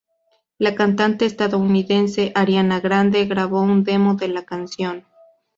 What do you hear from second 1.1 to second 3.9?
estadounidense Ariana Grande grabó un